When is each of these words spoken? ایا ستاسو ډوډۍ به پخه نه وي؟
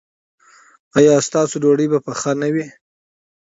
ایا 0.97 1.15
ستاسو 1.27 1.55
ډوډۍ 1.63 1.87
به 1.91 1.99
پخه 2.05 2.31
نه 2.41 2.47
وي؟ 2.53 2.65